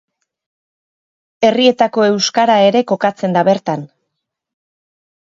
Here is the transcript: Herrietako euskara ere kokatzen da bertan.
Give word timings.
Herrietako 1.49 2.05
euskara 2.13 2.55
ere 2.69 2.81
kokatzen 2.93 3.35
da 3.37 3.43
bertan. 3.49 3.83